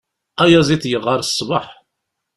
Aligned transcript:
Ayaziḍ 0.43 0.83
yeɣɣar 0.87 1.21
ṣṣbeḥ. 1.29 1.65